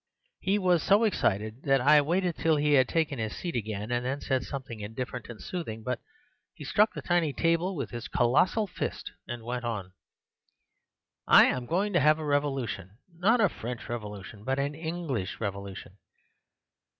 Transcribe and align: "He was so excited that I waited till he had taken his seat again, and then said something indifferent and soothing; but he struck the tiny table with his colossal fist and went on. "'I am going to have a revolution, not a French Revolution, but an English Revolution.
"He 0.39 0.57
was 0.57 0.81
so 0.81 1.03
excited 1.03 1.61
that 1.65 1.79
I 1.79 2.01
waited 2.01 2.35
till 2.35 2.55
he 2.55 2.73
had 2.73 2.87
taken 2.87 3.19
his 3.19 3.35
seat 3.35 3.55
again, 3.55 3.91
and 3.91 4.03
then 4.03 4.19
said 4.19 4.41
something 4.41 4.79
indifferent 4.79 5.29
and 5.29 5.39
soothing; 5.39 5.83
but 5.83 5.99
he 6.55 6.63
struck 6.63 6.95
the 6.95 7.03
tiny 7.03 7.33
table 7.33 7.75
with 7.75 7.91
his 7.91 8.07
colossal 8.07 8.65
fist 8.65 9.11
and 9.27 9.43
went 9.43 9.63
on. 9.63 9.93
"'I 11.27 11.45
am 11.45 11.65
going 11.67 11.93
to 11.93 11.99
have 11.99 12.17
a 12.17 12.25
revolution, 12.25 12.97
not 13.15 13.41
a 13.41 13.47
French 13.47 13.87
Revolution, 13.87 14.43
but 14.43 14.57
an 14.57 14.73
English 14.73 15.39
Revolution. 15.39 15.99